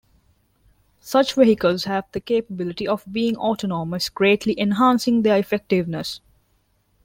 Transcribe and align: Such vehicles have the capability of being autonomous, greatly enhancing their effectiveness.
Such 0.99 1.35
vehicles 1.35 1.83
have 1.83 2.05
the 2.11 2.19
capability 2.19 2.87
of 2.87 3.05
being 3.11 3.37
autonomous, 3.37 4.09
greatly 4.09 4.59
enhancing 4.59 5.21
their 5.21 5.37
effectiveness. 5.37 6.21